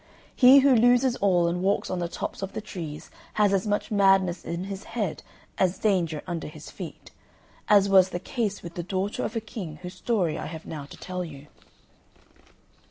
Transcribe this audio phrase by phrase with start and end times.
[0.35, 3.91] He who loses all and walks on the tops of the trees has as much
[3.91, 5.21] madness in his head
[5.59, 7.11] as danger under his feet,
[7.67, 10.85] as was the case with the daughter of a King whose story I have now
[10.85, 11.49] to tell you.